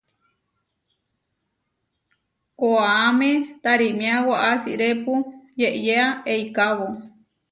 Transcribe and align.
Koʼáme 2.59 3.29
tarímia 3.63 4.15
waʼá 4.27 4.47
asirépu 4.55 5.13
yeʼyéa 5.59 6.07
eikábo. 6.33 6.85